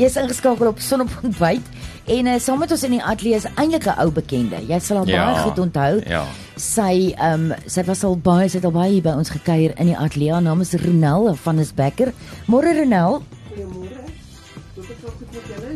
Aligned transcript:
Jy's 0.00 0.16
ingeskakel 0.16 0.70
op 0.70 0.78
Son 0.80 1.02
op 1.04 1.10
ontbyt 1.22 1.66
en 2.10 2.26
uh, 2.26 2.38
saam 2.40 2.58
met 2.62 2.70
ons 2.72 2.82
in 2.86 2.94
die 2.96 3.02
ateljee 3.04 3.36
is 3.36 3.44
eintlik 3.54 3.84
'n 3.86 3.98
ou 4.00 4.08
bekende. 4.10 4.56
Jy 4.68 4.78
sal 4.80 4.96
haar 5.02 5.08
Ja, 5.08 5.24
baie 5.26 5.42
goed 5.44 5.58
onthou. 5.58 6.00
ja. 6.08 6.24
Sy 6.56 7.12
ehm 7.16 7.50
um, 7.50 7.58
sy 7.66 7.84
was 7.84 8.04
al 8.04 8.16
baie 8.16 8.48
sy 8.48 8.56
het 8.58 8.64
al 8.64 8.72
baie 8.72 9.00
by 9.00 9.12
ons 9.16 9.30
gekuier 9.30 9.72
in 9.78 9.86
die 9.92 9.96
ateljee. 9.96 10.32
Haar 10.32 10.42
naam 10.42 10.60
is 10.60 10.72
Ronel 10.72 11.34
van 11.34 11.58
is 11.58 11.72
Becker. 11.74 12.12
Môre 12.48 12.72
Ronel. 12.80 13.22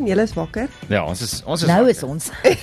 Julle 0.05 0.21
is 0.21 0.33
wakker. 0.37 0.67
Ja, 0.91 1.01
ons 1.05 1.21
is 1.21 1.39
ons 1.45 1.61
is 1.63 1.67
Nou 1.69 1.87
is 1.89 2.03
ons. 2.05 2.27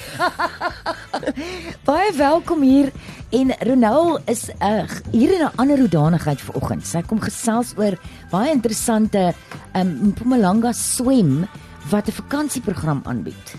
baie 1.88 2.12
welkom 2.16 2.62
hier 2.62 2.90
en 3.34 3.50
Ronel 3.66 4.18
is 4.30 4.44
uh, 4.60 4.84
hier 5.10 5.32
in 5.34 5.42
'n 5.46 5.50
ander 5.58 5.78
hoedanigheid 5.78 6.40
vanoggend. 6.40 6.86
Sy 6.86 7.02
kom 7.02 7.20
gesels 7.20 7.72
oor 7.76 7.98
baie 8.30 8.52
interessante 8.52 9.32
ehm 9.72 9.80
um, 9.80 10.08
Mpumalanga 10.12 10.72
swem 10.72 11.46
wat 11.90 12.06
'n 12.08 12.12
vakansieprogram 12.20 13.00
aanbied. 13.04 13.54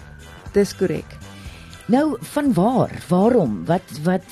Dis 0.54 0.76
korrek. 0.76 1.18
Nou 1.88 2.18
van 2.22 2.54
waar? 2.54 2.92
Waarom? 3.10 3.66
Wat 3.66 3.84
wat 4.04 4.24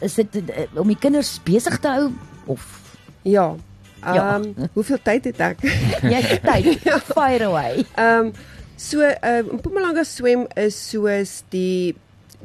is 0.00 0.14
dit 0.14 0.36
uh, 0.36 0.80
om 0.80 0.88
die 0.88 0.96
kinders 0.98 1.40
besig 1.44 1.78
te 1.78 1.88
hou 1.88 2.10
of 2.46 2.62
Ja. 3.22 3.54
Ehm 4.04 4.14
Ja. 4.14 4.36
um, 4.36 4.54
hoeveel 4.72 4.98
tyd 5.02 5.24
het 5.24 5.40
ek? 5.40 5.60
jy 6.12 6.20
het 6.22 6.42
tyd? 6.42 6.78
Fire 7.16 7.44
away. 7.44 7.84
Ehm 7.94 8.26
um, 8.26 8.32
so 8.76 9.00
um, 9.02 9.46
Mpumalanga 9.58 10.04
swem 10.04 10.46
is 10.56 10.76
soos 10.90 11.42
die 11.50 11.94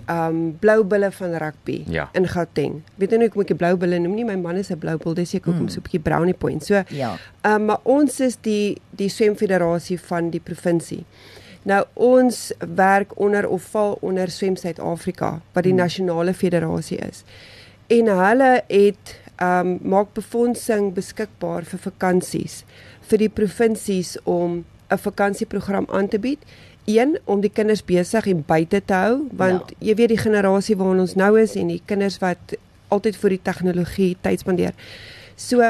um, 0.10 0.54
blou 0.62 0.84
bulle 0.84 1.12
van 1.12 1.34
rugby 1.38 1.84
Ja. 1.92 2.10
in 2.14 2.28
Gauteng. 2.28 2.82
Weet 2.98 3.12
jy 3.12 3.18
nou 3.18 3.28
hoe 3.28 3.34
kom 3.34 3.42
ek 3.42 3.48
die 3.54 3.56
blou 3.60 3.76
bulle 3.78 4.00
noem 4.00 4.16
nie? 4.16 4.24
My 4.26 4.36
man 4.36 4.56
is 4.58 4.72
'n 4.72 4.80
blou 4.80 4.98
bil, 4.98 5.14
dis 5.14 5.30
seker 5.30 5.52
hoekom 5.52 5.70
so 5.70 5.80
'n 5.80 5.84
bietjie 5.84 6.00
brownie 6.04 6.34
point. 6.34 6.64
So 6.64 6.84
Ja. 6.90 7.18
Um, 7.44 7.66
maar 7.66 7.80
ons 7.84 8.20
is 8.20 8.38
die 8.42 8.78
die 8.96 9.10
swemfederasie 9.10 10.00
van 10.00 10.30
die 10.30 10.40
provinsie. 10.40 11.06
Nou 11.64 11.86
ons 11.94 12.52
werk 12.76 13.12
onder 13.20 13.48
of 13.48 13.62
val 13.62 13.98
onder 14.02 14.30
Swem 14.32 14.56
Suid-Afrika 14.56 15.42
wat 15.54 15.64
die 15.64 15.74
nasionale 15.74 16.34
federasie 16.34 16.98
is. 16.98 17.24
En 17.88 18.08
hulle 18.08 18.64
het 18.68 19.20
um, 19.42 19.80
maak 19.84 20.14
befondsing 20.14 20.94
beskikbaar 20.94 21.64
vir 21.64 21.80
vakansies 21.80 22.64
vir 23.10 23.18
die 23.18 23.30
provinsies 23.30 24.18
om 24.24 24.66
'n 24.92 24.98
vakansieprogram 24.98 25.88
aan 25.90 26.08
te 26.08 26.20
bied. 26.20 26.40
Een 26.86 27.20
om 27.26 27.42
die 27.42 27.52
kinders 27.54 27.86
besig 27.86 28.28
en 28.28 28.44
buite 28.46 28.82
te 28.86 28.94
hou 28.94 29.28
want 29.32 29.70
ja. 29.70 29.76
jy 29.88 29.96
weet 29.96 30.10
die 30.16 30.24
generasie 30.24 30.76
waarin 30.76 31.00
ons 31.00 31.16
nou 31.16 31.40
is 31.40 31.56
en 31.56 31.68
die 31.68 31.82
kinders 31.86 32.18
wat 32.20 32.58
altyd 32.88 33.16
vir 33.16 33.30
die 33.30 33.42
tegnologie 33.44 34.18
tyd 34.22 34.40
spandeer. 34.40 34.74
So 35.36 35.62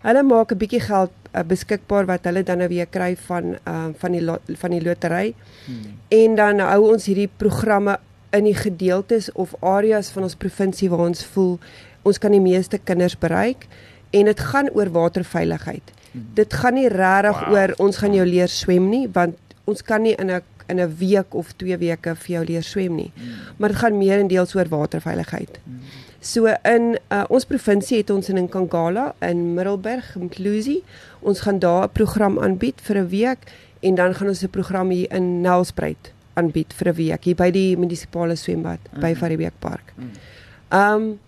hulle 0.00 0.22
maak 0.22 0.52
'n 0.52 0.58
bietjie 0.58 0.80
geld 0.80 1.12
uh, 1.34 1.42
beskikbaar 1.42 2.06
wat 2.06 2.24
hulle 2.24 2.42
dan 2.42 2.58
nou 2.58 2.68
weer 2.68 2.86
kry 2.86 3.16
van 3.16 3.56
uh, 3.68 3.90
van 3.98 4.12
die 4.12 4.56
van 4.56 4.70
die 4.70 4.82
lotery. 4.82 5.34
Hmm. 5.66 5.98
En 6.08 6.34
dan 6.34 6.58
hou 6.58 6.92
ons 6.92 7.06
hierdie 7.06 7.30
programme 7.36 7.98
in 8.30 8.44
die 8.44 8.54
gedeeltes 8.54 9.32
of 9.32 9.54
areas 9.60 10.10
van 10.10 10.22
ons 10.22 10.34
provinsie 10.34 10.90
waar 10.90 11.06
ons 11.06 11.24
voel 11.24 11.58
ons 12.02 12.18
kan 12.18 12.32
die 12.32 12.40
meeste 12.40 12.78
kinders 12.78 13.18
bereik 13.18 13.66
en 14.10 14.24
dit 14.24 14.40
gaan 14.40 14.70
oor 14.74 14.90
waterveiligheid. 14.90 15.92
Hmm. 16.12 16.26
Dit 16.34 16.54
gaan 16.54 16.74
nie 16.74 16.88
regtig 16.88 17.40
Wow. 17.40 17.52
oor 17.52 17.74
ons 17.78 17.96
gaan 17.96 18.14
jou 18.14 18.26
leer 18.26 18.48
swem 18.48 18.88
nie 18.90 19.08
want 19.12 19.36
ons 19.64 19.82
kan 19.82 20.02
nie 20.02 20.14
in 20.18 20.30
'n 20.30 20.42
in 20.68 20.80
'n 20.80 20.96
week 20.98 21.34
of 21.34 21.52
2 21.56 21.76
weke 21.78 22.14
vir 22.14 22.34
jou 22.36 22.44
leer 22.44 22.62
swem 22.62 22.94
nie. 22.94 23.12
Hmm. 23.14 23.56
Maar 23.58 23.68
dit 23.68 23.78
gaan 23.78 23.98
meerendeels 23.98 24.54
oor 24.54 24.68
waterveiligheid. 24.68 25.58
Hmm. 25.64 25.80
So 26.20 26.46
in 26.64 26.98
uh, 27.08 27.24
ons 27.28 27.44
provinsie 27.44 27.98
het 27.98 28.10
ons 28.10 28.28
in 28.28 28.36
Nkangala 28.44 29.14
in 29.24 29.54
Middelburg, 29.54 30.16
Mklusi, 30.20 30.82
ons 31.20 31.40
gaan 31.40 31.58
daar 31.58 31.84
'n 31.84 31.92
program 31.92 32.38
aanbied 32.38 32.80
vir 32.80 32.96
'n 32.98 33.08
week 33.08 33.38
en 33.80 33.94
dan 33.94 34.14
gaan 34.14 34.28
ons 34.28 34.42
'n 34.42 34.50
program 34.50 34.90
hier 34.90 35.12
in 35.12 35.40
Nelspruit 35.40 36.12
aanbied 36.34 36.72
vir 36.72 36.88
'n 36.88 36.94
week 36.94 37.24
hier 37.24 37.34
by 37.34 37.50
die 37.50 37.76
munisipale 37.76 38.36
swembad 38.36 38.78
mm 38.78 38.90
-hmm. 38.92 39.00
by 39.00 39.14
Varibeek 39.14 39.58
Park. 39.58 39.92
Um 40.70 41.18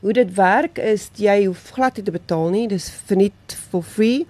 hoe 0.00 0.12
dit 0.12 0.34
werk 0.34 0.78
is 0.78 1.08
jy 1.18 1.44
hoef 1.46 1.70
glad 1.74 1.96
nie 1.96 2.04
te 2.04 2.14
betaal 2.14 2.48
nie, 2.54 2.68
dis 2.68 2.90
verniet 3.08 3.56
for 3.70 3.82
free 3.82 4.26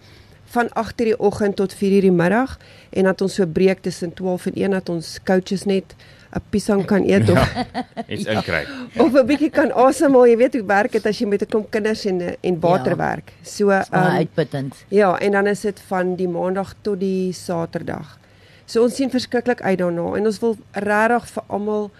van 0.54 0.68
8:00 0.72 1.04
die 1.04 1.18
oggend 1.20 1.56
tot 1.56 1.74
4:00 1.74 2.00
die 2.00 2.10
middag 2.12 2.58
en 2.90 3.04
dat 3.04 3.20
ons 3.20 3.34
so 3.34 3.46
breek 3.46 3.82
tussen 3.82 4.14
12 4.14 4.46
en 4.46 4.54
1 4.54 4.70
dat 4.70 4.88
ons 4.88 5.18
coaches 5.24 5.64
net 5.64 5.94
'n 6.32 6.40
piesang 6.50 6.84
kan 6.84 7.02
eet 7.04 7.28
of 7.30 7.54
Ja. 7.54 7.66
Iets 8.12 8.24
inkry. 8.24 8.66
of 9.04 9.12
'n 9.14 9.26
bietjie 9.26 9.50
kan 9.50 9.72
asemhaal. 9.72 10.26
Jy 10.26 10.36
weet 10.36 10.54
hoe 10.54 10.64
werk 10.64 10.92
dit 10.92 11.06
as 11.06 11.18
jy 11.18 11.26
met 11.26 11.42
'n 11.42 11.46
klomp 11.46 11.70
kinders 11.70 12.04
en 12.04 12.36
en 12.40 12.60
water 12.60 12.92
Ja. 12.92 12.96
werk. 12.96 13.32
So 13.42 13.70
ehm 13.70 13.84
uitputtend. 13.92 14.74
ja, 14.88 15.18
en 15.18 15.32
dan 15.32 15.46
is 15.46 15.60
dit 15.60 15.80
van 15.80 16.16
die 16.16 16.28
maandag 16.28 16.74
tot 16.82 17.00
die 17.00 17.32
Saterdag. 17.32 18.18
So 18.66 18.82
ons 18.82 18.94
sien 18.94 19.10
verskriklik 19.10 19.60
uit 19.62 19.78
daarna 19.78 20.16
en 20.16 20.26
ons 20.26 20.38
wil 20.38 20.56
regtig 20.72 21.28
vir 21.28 21.42
almal 21.46 21.90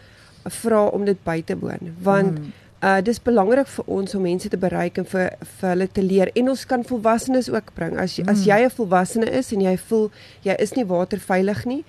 vra 0.45 0.85
om 0.85 1.05
dit 1.05 1.25
by 1.25 1.43
te 1.43 1.59
woon 1.59 1.95
want 2.03 2.39
mm. 2.39 2.53
Uh 2.83 3.01
dis 3.03 3.19
belangrik 3.23 3.67
vir 3.67 3.85
ons 3.87 4.15
om 4.15 4.23
mense 4.23 4.49
te 4.49 4.57
bereik 4.57 4.99
en 4.99 5.05
vir 5.05 5.33
vir 5.61 5.69
hulle 5.71 5.87
te 5.93 6.03
leer 6.03 6.31
en 6.35 6.49
ons 6.49 6.67
kan 6.67 6.85
volwassenes 6.85 7.51
ook 7.51 7.73
bring. 7.75 7.97
As 7.99 8.17
jy, 8.17 8.25
as 8.31 8.45
jy 8.47 8.65
'n 8.65 8.71
volwassene 8.71 9.27
is 9.31 9.53
en 9.53 9.61
jy 9.61 9.77
voel 9.89 10.11
jy 10.45 10.55
is 10.59 10.73
nie 10.77 10.85
waterveilig 10.87 11.65
nie 11.67 11.85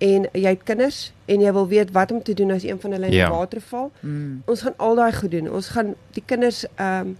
en 0.00 0.26
jy 0.34 0.48
het 0.50 0.62
kinders 0.64 1.12
en 1.28 1.40
jy 1.40 1.52
wil 1.52 1.68
weet 1.68 1.90
wat 1.92 2.12
om 2.12 2.22
te 2.22 2.34
doen 2.34 2.50
as 2.50 2.62
een 2.64 2.78
van 2.80 2.90
hulle 2.92 3.06
in 3.06 3.12
Ja. 3.12 3.28
die 3.28 3.34
water 3.36 3.60
val, 3.60 3.90
Mm. 4.02 4.42
Ons 4.46 4.60
gaan 4.62 4.74
al 4.76 4.94
daai 4.94 5.12
goed 5.12 5.30
doen. 5.30 5.50
Ons 5.50 5.68
gaan 5.68 5.94
die 6.12 6.22
kinders 6.26 6.64
ehm 6.76 7.00
um, 7.08 7.16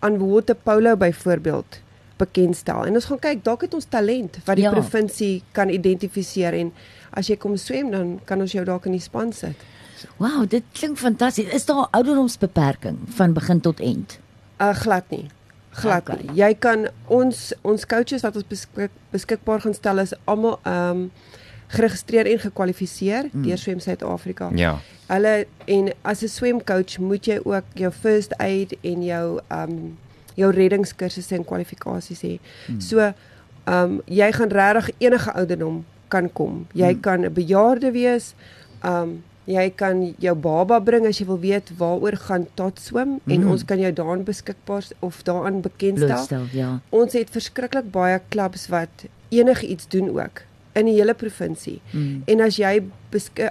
aan 0.00 0.18
water 0.18 0.54
polo 0.54 0.96
byvoorbeeld 0.96 1.80
bekendstel. 2.16 2.84
En 2.86 2.94
ons 2.94 3.04
gaan 3.04 3.18
kyk, 3.18 3.44
dalk 3.44 3.60
het 3.62 3.74
ons 3.74 3.84
talent 3.84 4.38
wat 4.44 4.56
die 4.56 4.64
ja. 4.64 4.70
provinsie 4.70 5.42
kan 5.52 5.68
identifiseer 5.68 6.54
en 6.54 6.72
as 7.10 7.26
jy 7.30 7.36
kom 7.36 7.56
swem 7.56 7.90
dan 7.90 8.20
kan 8.24 8.40
ons 8.40 8.52
jou 8.52 8.64
dalk 8.64 8.86
in 8.86 8.92
die 8.92 9.00
span 9.00 9.32
sit. 9.32 9.56
Wow, 10.16 10.48
dit 10.48 10.62
klink 10.72 10.98
fantasties. 10.98 11.52
Is 11.52 11.64
daar 11.64 11.76
'n 11.76 11.90
ouderdomsbeperking 11.90 12.98
van 13.08 13.32
begin 13.32 13.60
tot 13.60 13.80
eind? 13.80 14.18
Uh 14.60 14.74
glad 14.74 15.04
nie. 15.10 15.26
Glad 15.70 16.08
Okay. 16.08 16.22
nie. 16.22 16.34
Jy 16.34 16.54
kan 16.54 16.88
ons 17.06 17.52
ons 17.62 17.86
coaches 17.86 18.22
wat 18.22 18.36
ons 18.36 18.46
beskik, 18.46 18.90
beskikbaar 19.10 19.60
gaan 19.60 19.74
stel 19.74 19.98
is 19.98 20.14
almal 20.24 20.58
ehm 20.62 20.90
um, 20.90 21.10
geregistreer 21.68 22.26
en 22.26 22.38
gekwalifiseer 22.38 23.28
mm. 23.32 23.42
deur 23.42 23.58
Swem 23.58 23.80
Suid-Afrika. 23.80 24.50
Ja. 24.54 24.78
Hulle 25.06 25.46
en 25.64 25.92
as 26.02 26.22
'n 26.22 26.28
swemcoach 26.28 26.98
moet 26.98 27.24
jy 27.24 27.40
ook 27.44 27.64
jou 27.74 27.92
first 27.92 28.36
aid 28.38 28.76
en 28.80 29.04
jou 29.04 29.40
ehm 29.48 29.70
um, 29.70 29.98
jou 30.34 30.52
reddingskursusse 30.52 31.34
en 31.34 31.44
kwalifikasies 31.44 32.22
hê. 32.22 32.38
Hmm. 32.66 32.80
So 32.80 32.98
ehm 32.98 33.14
um, 33.66 34.00
jy 34.06 34.32
gaan 34.32 34.48
regtig 34.48 34.90
enige 34.98 35.32
ouderdom 35.32 35.84
kan 36.08 36.32
kom. 36.32 36.66
Jy 36.72 36.92
hmm. 36.92 37.00
kan 37.00 37.24
'n 37.24 37.32
bejaarde 37.32 37.90
wees. 37.92 38.34
Ehm 38.82 39.02
um, 39.02 39.24
jy 39.48 39.70
kan 39.80 40.00
jou 40.20 40.34
baba 40.36 40.76
bring 40.84 41.06
as 41.08 41.18
jy 41.18 41.24
wil 41.28 41.38
weet 41.40 41.70
waaroor 41.80 42.16
gaan 42.28 42.46
tot 42.54 42.80
swem 42.84 43.14
en 43.26 43.40
Hmm. 43.42 43.50
ons 43.50 43.64
kan 43.64 43.78
jou 43.80 43.92
daarin 43.92 44.24
beskikbaar 44.24 44.84
of 45.00 45.22
daaraan 45.24 45.60
bekendstel. 45.64 46.06
Blootstel, 46.08 46.44
ja. 46.52 46.80
Ons 46.90 47.12
het 47.16 47.30
verskriklik 47.32 47.90
baie 47.90 48.20
klubs 48.28 48.68
wat 48.68 49.06
enige 49.28 49.66
iets 49.66 49.88
doen 49.88 50.10
ook 50.20 50.42
in 50.78 50.88
die 50.90 50.96
hele 50.98 51.14
provinsie. 51.18 51.78
Mm. 51.92 52.22
En 52.30 52.44
as 52.46 52.58
jy 52.60 52.74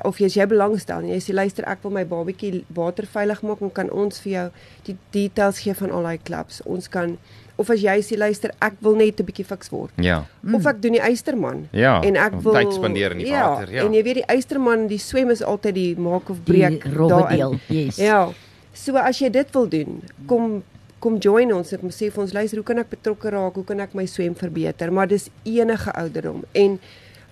of 0.06 0.22
as 0.22 0.38
jy 0.38 0.46
belangstel 0.50 1.06
en 1.06 1.10
jy 1.12 1.20
sê 1.24 1.34
luister 1.34 1.66
ek 1.70 1.82
wil 1.86 1.96
my 1.96 2.06
babatjie 2.08 2.64
waterveilig 2.78 3.42
maak, 3.44 3.60
dan 3.64 3.74
kan 3.82 3.92
ons 3.92 4.22
vir 4.24 4.32
jou 4.32 4.46
die 4.90 4.98
details 5.16 5.60
gee 5.66 5.76
van 5.78 5.92
al 5.92 6.08
daai 6.08 6.22
klubs. 6.30 6.62
Ons 6.66 6.90
kan 6.94 7.18
of 7.58 7.72
as 7.74 7.82
jy 7.82 7.98
sê 8.06 8.18
luister 8.20 8.54
ek 8.62 8.78
wil 8.86 8.96
net 8.96 9.20
'n 9.20 9.26
bietjie 9.26 9.46
fiks 9.46 9.70
word. 9.74 9.92
Ja. 9.98 10.26
Mm. 10.42 10.56
Of 10.56 10.66
ek 10.66 10.82
doen 10.82 10.94
die 10.94 11.02
eysterman. 11.02 11.68
Ja. 11.72 12.02
En 12.02 12.16
ek 12.16 12.40
wil 12.42 12.54
tyd 12.54 12.74
spandeer 12.74 13.12
in 13.12 13.18
die 13.26 13.28
ja, 13.28 13.50
water, 13.50 13.74
ja. 13.74 13.84
En 13.84 13.94
jy 13.94 14.04
weet 14.04 14.22
die 14.22 14.30
eysterman, 14.30 14.88
die 14.88 15.02
swem 15.02 15.30
is 15.30 15.42
altyd 15.42 15.74
die 15.74 15.96
maak 15.98 16.30
of 16.30 16.44
breek 16.44 16.84
deel. 16.84 17.60
Yes. 17.68 17.98
Ja. 17.98 18.32
So 18.74 18.96
as 18.96 19.20
jy 19.20 19.30
dit 19.30 19.54
wil 19.54 19.68
doen, 19.68 20.04
kom 20.28 20.64
kom 21.00 21.20
join 21.22 21.52
ons 21.54 21.74
en 21.74 21.92
sê 21.94 22.10
vir 22.10 22.24
ons 22.24 22.34
luister, 22.34 22.58
hoe 22.58 22.66
kan 22.66 22.82
ek 22.82 22.90
betrokke 22.90 23.30
raak? 23.30 23.58
Hoe 23.60 23.66
kan 23.68 23.80
ek 23.84 23.94
my 23.98 24.08
swem 24.10 24.34
verbeter? 24.38 24.92
Maar 24.92 25.08
dis 25.12 25.30
enige 25.46 25.94
ouderdom 25.94 26.44
en 26.58 26.80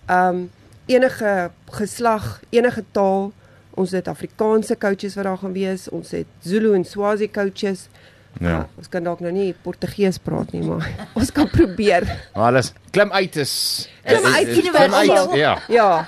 um, 0.09 0.51
enige 0.85 1.51
geslag, 1.71 2.39
enige 2.49 2.83
taal. 2.91 3.31
Ons 3.75 3.91
het 3.91 4.07
Afrikaanse 4.07 4.77
coaches 4.77 5.15
wat 5.15 5.23
daar 5.23 5.37
gaan 5.37 5.53
wees. 5.53 5.89
Ons 5.89 6.11
het 6.11 6.25
Zulu 6.41 6.73
en 6.73 6.85
Swazi 6.85 7.31
coaches. 7.31 7.87
Ja. 8.39 8.49
Uh, 8.57 8.63
ons 8.77 8.89
kan 8.89 9.03
dalk 9.03 9.19
nou 9.23 9.31
nie 9.31 9.53
Portugees 9.63 10.17
praat 10.19 10.51
nie, 10.51 10.61
maar 10.63 10.89
ons 11.19 11.31
kan 11.31 11.47
probeer. 11.49 12.03
Maar 12.33 12.47
alles 12.51 12.73
klim 12.91 13.11
uit 13.11 13.35
is 13.35 13.53
Klim 14.03 14.25
uit, 14.25 14.47
is- 14.47 14.57
is- 14.57 14.63
universeel. 14.63 15.35
Ja. 15.35 15.57
Ja. 15.67 16.07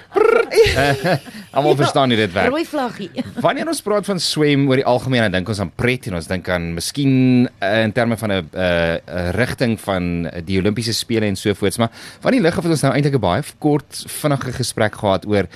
Almal 1.58 1.76
verstaan 1.76 2.10
hoe 2.10 2.20
dit 2.20 2.34
werk. 2.34 2.50
Rooi 2.50 2.66
vlaggie. 2.66 3.10
Wanneer 3.46 3.68
ons 3.68 3.82
praat 3.82 4.06
van 4.06 4.20
swem 4.20 4.68
oor 4.70 4.82
die 4.82 4.86
algemeen, 4.86 5.26
dan 5.28 5.40
dink 5.40 5.50
ons 5.50 5.62
aan 5.64 5.72
pret 5.76 6.10
en 6.10 6.20
ons 6.20 6.30
dink 6.30 6.50
aan 6.54 6.74
miskien 6.76 7.48
uh, 7.48 7.72
in 7.84 7.94
terme 7.96 8.18
van 8.18 8.34
'n 8.34 8.50
uh, 8.54 9.32
rigting 9.38 9.80
van 9.82 10.30
die 10.46 10.60
Olimpiese 10.60 10.94
spele 10.94 11.26
en 11.26 11.36
so 11.36 11.54
voorts, 11.54 11.78
maar 11.78 11.92
van 12.20 12.32
die 12.32 12.42
lig 12.42 12.58
af 12.58 12.64
het 12.64 12.72
ons 12.72 12.86
nou 12.86 12.94
eintlik 12.94 13.16
'n 13.16 13.26
baie 13.26 13.44
kort 13.60 14.04
vinnige 14.08 14.54
gesprek 14.54 14.96
gehad 14.96 15.26
oor 15.26 15.48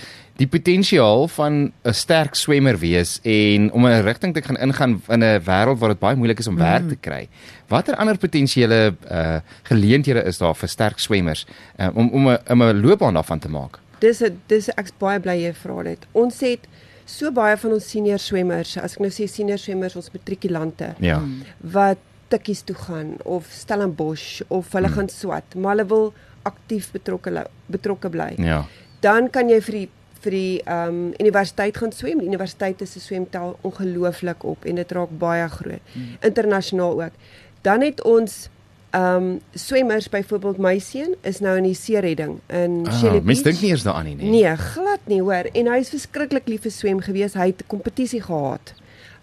die 0.41 0.47
potensiaal 0.49 1.27
van 1.27 1.71
'n 1.83 1.93
sterk 1.93 2.35
swemmer 2.35 2.77
wees 2.77 3.19
en 3.23 3.71
om 3.71 3.85
'n 3.85 4.01
rigting 4.01 4.33
te 4.33 4.41
gaan 4.41 4.57
ingaan 4.57 5.01
in 5.07 5.23
'n 5.23 5.41
wêreld 5.43 5.79
waar 5.79 5.89
dit 5.89 5.99
baie 5.99 6.15
moeilik 6.15 6.39
is 6.39 6.47
om 6.47 6.53
mm. 6.53 6.59
werk 6.59 6.87
te 6.89 6.95
kry. 6.95 7.29
Watter 7.67 7.95
ander 7.95 8.17
potensiële 8.17 8.95
uh, 9.11 9.35
geleenthede 9.63 10.23
is 10.23 10.37
daar 10.37 10.55
vir 10.55 10.69
sterk 10.69 10.99
swemmers 10.99 11.45
uh, 11.79 11.87
om 11.93 12.09
om 12.09 12.29
'n 12.29 12.39
'n 12.47 12.81
loopbaan 12.81 13.13
daarvan 13.13 13.39
te 13.39 13.49
maak? 13.49 13.79
Dis 14.01 14.21
'n 14.21 14.39
dis 14.47 14.69
ek's 14.75 14.93
baie 14.99 15.19
bly 15.19 15.37
jy 15.43 15.53
vra 15.53 15.83
dit. 15.83 16.07
Ons 16.13 16.39
het 16.41 16.67
so 17.05 17.31
baie 17.31 17.57
van 17.57 17.73
ons 17.75 17.89
senior 17.89 18.19
swemmers, 18.19 18.77
as 18.77 18.95
ek 18.97 19.03
nou 19.03 19.11
sê 19.11 19.27
senior 19.27 19.59
swemmers, 19.59 19.95
ons 19.95 20.11
matrikulante. 20.13 20.95
Ja. 20.99 21.21
Wat 21.59 21.97
tikkies 22.31 22.63
toe 22.67 22.75
gaan 22.75 23.15
of 23.27 23.49
Stellenbosch 23.51 24.41
of 24.47 24.71
hulle 24.71 24.87
mm. 24.87 24.93
gaan 24.93 25.09
swat, 25.09 25.55
maar 25.55 25.75
hulle 25.75 25.87
wil 25.87 26.13
aktief 26.47 26.91
betrokke 26.95 27.45
betrokke 27.71 28.09
bly. 28.09 28.35
Ja. 28.37 28.63
Dan 29.03 29.29
kan 29.29 29.49
jy 29.49 29.59
vir 29.61 29.77
die 29.79 29.89
vir 30.21 30.35
die 30.37 30.61
ehm 30.69 30.87
um, 30.87 31.13
universiteit 31.17 31.77
gaan 31.81 31.91
swem. 31.91 32.19
Die 32.21 32.29
universiteit 32.29 32.81
is 32.81 32.95
'n 32.95 32.99
swemtel 32.99 33.57
ongelooflik 33.61 34.43
op 34.43 34.65
en 34.65 34.75
dit 34.75 34.91
raak 34.91 35.09
baie 35.17 35.47
groot. 35.49 35.81
Mm. 35.93 36.17
Internasionaal 36.21 37.03
ook. 37.03 37.13
Dan 37.61 37.81
het 37.81 38.03
ons 38.03 38.49
ehm 38.91 39.15
um, 39.15 39.39
swemmers 39.55 40.09
byvoorbeeld 40.09 40.57
my 40.57 40.79
seun 40.79 41.15
is 41.21 41.39
nou 41.39 41.55
in 41.57 41.63
die 41.63 41.75
seeredding 41.75 42.39
in 42.47 42.81
ah, 42.87 42.97
Shelly 42.99 43.21
Beach. 43.21 43.29
Mens 43.29 43.43
dink 43.45 43.61
nie 43.61 43.69
eers 43.71 43.85
daaraan 43.87 44.09
nie. 44.09 44.15
Nee, 44.15 44.55
glad 44.55 44.99
nie 45.07 45.21
hoor. 45.21 45.47
En 45.55 45.69
hy 45.71 45.77
is 45.79 45.91
verskriklik 45.93 46.49
lief 46.51 46.65
vir 46.67 46.73
swem 46.75 46.99
gewees. 46.99 47.37
Hy 47.39 47.53
het 47.53 47.63
'n 47.63 47.71
kompetisie 47.71 48.21
gehad. 48.21 48.73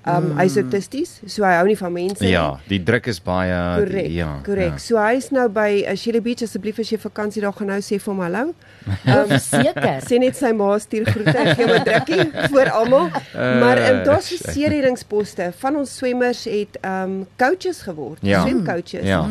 Um 0.07 0.29
mm. 0.31 0.39
hy's 0.39 0.55
autisties, 0.57 1.11
so 1.27 1.43
hy 1.43 1.57
hou 1.59 1.65
nie 1.67 1.77
van 1.77 1.93
mense 1.93 2.23
nie. 2.23 2.31
Ja, 2.31 2.45
die 2.71 2.79
druk 2.87 3.09
is 3.11 3.19
baie 3.21 3.57
correct, 3.81 4.13
ja. 4.15 4.29
Korrek. 4.47 4.77
Ja. 4.79 4.83
So 4.83 5.01
hy's 5.03 5.27
nou 5.35 5.49
by 5.53 5.83
uh, 5.83 5.97
Shelly 5.99 6.23
Beach 6.25 6.45
asseblief 6.47 6.79
as 6.79 6.93
jy 6.93 7.01
vakansie 7.03 7.43
daar 7.43 7.57
gaan 7.59 7.73
nou 7.73 7.81
sê 7.83 7.99
vir 7.99 8.13
hom 8.13 8.23
hallo. 8.23 8.45
Um 9.19 9.35
seker. 9.43 9.99
Sê 10.07 10.21
net 10.23 10.39
sy 10.39 10.55
ma 10.57 10.71
stuur 10.81 11.11
groete 11.11 11.35
en 11.35 11.51
gee 11.51 11.67
hom 11.67 11.75
'n 11.75 11.85
drukkie 11.91 12.27
vir 12.55 12.73
almal. 12.73 13.11
Uh, 13.11 13.53
maar 13.61 13.83
um, 13.89 14.03
daar's 14.07 14.31
seeringsposte 14.47 15.51
van 15.61 15.83
ons 15.83 15.97
swemmers 15.99 16.47
het 16.49 16.79
um 16.87 17.25
coaches 17.37 17.83
geword, 17.89 18.23
ja. 18.23 18.47
swemcoaches. 18.47 19.05
Ja. 19.05 19.25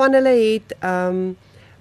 Van 0.00 0.16
hulle 0.16 0.34
het 0.40 0.74
um 0.80 1.36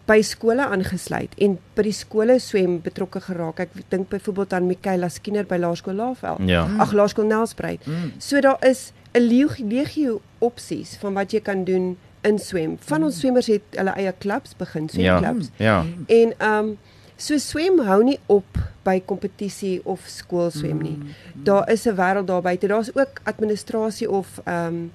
by 0.06 0.22
skole 0.22 0.66
aangesluit 0.66 1.34
en 1.42 1.58
by 1.76 1.86
die 1.88 1.96
skole 1.96 2.38
swem 2.40 2.78
betrokke 2.86 3.22
geraak. 3.26 3.60
Ek 3.66 3.74
dink 3.90 4.10
byvoorbeeld 4.12 4.54
aan 4.54 4.68
Michaela 4.70 5.10
Skinner 5.10 5.48
by 5.50 5.58
Laerskool 5.62 5.98
Laveld. 5.98 6.44
Ja. 6.50 6.66
Ag 6.84 6.94
Laerskool 6.94 7.26
Nelspruit. 7.30 7.86
Mm. 7.86 8.12
So 8.22 8.42
daar 8.42 8.62
is 8.66 8.92
'n 9.14 9.22
legio 9.22 10.22
opsies 10.40 10.98
van 11.00 11.14
wat 11.14 11.32
jy 11.32 11.40
kan 11.40 11.64
doen 11.64 11.98
in 12.22 12.40
swem. 12.40 12.78
Van 12.80 13.04
ons 13.04 13.20
swemmers 13.20 13.48
het 13.48 13.62
hulle 13.72 13.94
eie 13.96 14.14
klubs 14.18 14.56
begin, 14.58 14.90
swemklubs. 14.90 15.50
Ja. 15.58 15.66
ja. 15.66 15.86
En 16.08 16.34
ehm 16.38 16.70
um, 16.70 16.78
so 17.18 17.38
swem 17.38 17.80
hou 17.80 18.04
nie 18.04 18.20
op 18.26 18.58
by 18.84 19.02
kompetisie 19.06 19.82
of 19.84 20.02
skoolswem 20.06 20.82
nie. 20.82 20.98
Mm. 20.98 21.44
Daar 21.44 21.72
is 21.72 21.86
'n 21.86 21.96
wêreld 21.96 22.28
daar 22.28 22.42
buite. 22.42 22.68
Daar's 22.68 22.96
ook 22.96 23.20
administrasie 23.24 24.10
of 24.12 24.42
ehm 24.44 24.68
um, 24.68 24.92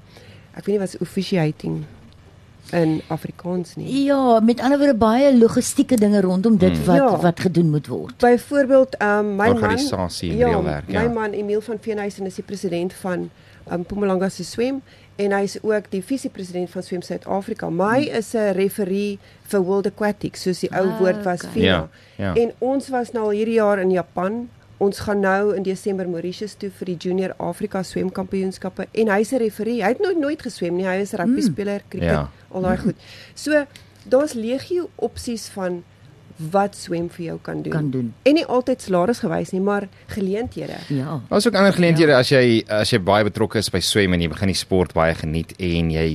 ek 0.55 0.67
weet 0.67 0.67
nie 0.67 0.79
wat 0.79 0.95
is 0.95 0.99
officiating 0.99 1.85
in 2.73 3.01
Afrikaans 3.09 3.77
nie. 3.77 4.05
Ja, 4.05 4.41
met 4.41 4.61
ander 4.61 4.79
woorde 4.79 4.95
baie 4.95 5.37
logistieke 5.39 5.97
dinge 5.97 6.21
rondom 6.21 6.57
dit 6.57 6.77
mm. 6.79 6.85
wat 6.85 6.97
ja. 6.97 7.11
wat 7.21 7.41
gedoen 7.41 7.71
moet 7.71 7.87
word. 7.87 8.17
Byvoorbeeld, 8.17 8.97
um, 9.03 9.35
my 9.37 9.49
organisasie 9.49 10.33
man, 10.33 10.41
en 10.41 10.55
reëlwerk, 10.55 10.91
ja. 10.91 11.03
My 11.03 11.15
man 11.15 11.33
Emil 11.33 11.61
van 11.61 11.79
Veenhuisen 11.81 12.27
is 12.27 12.35
die 12.35 12.45
president 12.45 12.95
van 13.03 13.31
um, 13.71 13.79
Mpumalanga 13.79 14.29
se 14.29 14.45
swem 14.45 14.83
en 15.21 15.35
hy 15.37 15.43
is 15.45 15.59
ook 15.63 15.91
die 15.93 16.01
vise-president 16.05 16.71
van 16.73 16.83
Swem 16.83 17.03
Suid-Afrika. 17.05 17.69
My 17.69 18.07
mm. 18.07 18.17
is 18.21 18.33
'n 18.35 18.55
referee 18.57 19.19
vir 19.43 19.61
World 19.63 19.87
Aquatics, 19.87 20.43
soos 20.43 20.63
die 20.65 20.71
ou 20.71 20.87
ah, 20.87 20.99
woord 20.99 21.25
was 21.25 21.43
okay. 21.43 21.53
FINA. 21.53 21.67
Ja, 21.67 21.89
ja. 22.17 22.35
En 22.35 22.53
ons 22.59 22.89
was 22.89 23.13
nou 23.13 23.25
al 23.25 23.37
hierdie 23.37 23.59
jaar 23.59 23.79
in 23.79 23.91
Japan 23.91 24.49
Ons 24.81 24.99
gaan 25.05 25.21
nou 25.21 25.55
in 25.57 25.63
Desember 25.63 26.09
Mauritius 26.09 26.55
toe 26.57 26.71
vir 26.79 26.89
die 26.89 26.97
Junior 26.97 27.35
Afrika 27.37 27.83
swemkampioenskappe 27.85 28.87
en 29.03 29.11
hy's 29.13 29.33
'n 29.33 29.43
referee. 29.43 29.83
Hy 29.83 29.89
het 29.93 30.01
nooit 30.01 30.19
nooit 30.19 30.43
geswem 30.43 30.77
nie. 30.77 30.87
Hy 30.87 31.03
is 31.03 31.13
'n 31.13 31.17
rugby 31.21 31.43
speler, 31.43 31.83
cricket, 31.89 32.11
ja. 32.11 32.31
al 32.49 32.63
daai 32.63 32.79
goed. 32.79 32.97
So, 33.35 33.67
daar's 34.09 34.33
legio 34.33 34.89
opsies 34.97 35.49
van 35.49 35.85
wat 36.51 36.77
swem 36.77 37.09
vir 37.13 37.25
jou 37.25 37.39
kan 37.43 37.63
doen. 37.63 37.73
Kan 37.73 37.91
doen. 37.91 38.13
En 38.23 38.35
nie 38.35 38.47
altyd 38.47 38.83
salaris 38.83 39.21
gewys 39.21 39.53
nie, 39.53 39.61
maar 39.61 39.89
geleenthede. 40.15 40.79
Ja. 40.89 41.21
Daar's 41.29 41.47
ook 41.47 41.55
ander 41.55 41.77
geleenthede 41.77 42.17
ja. 42.17 42.19
as 42.19 42.33
jy 42.33 42.65
as 42.81 42.93
jy 42.93 43.01
baie 43.05 43.27
betrokke 43.29 43.61
is 43.61 43.71
by 43.73 43.83
swem 43.85 44.17
en 44.17 44.25
jy 44.25 44.31
begin 44.33 44.53
die 44.53 44.59
sport 44.59 44.95
baie 44.97 45.15
geniet 45.15 45.53
en 45.59 45.91
jy 45.93 46.07